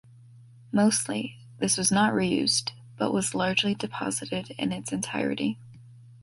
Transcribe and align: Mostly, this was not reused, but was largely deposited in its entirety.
Mostly, 0.71 1.37
this 1.59 1.77
was 1.77 1.91
not 1.91 2.11
reused, 2.13 2.71
but 2.97 3.13
was 3.13 3.35
largely 3.35 3.75
deposited 3.75 4.49
in 4.57 4.71
its 4.71 4.91
entirety. 4.91 5.59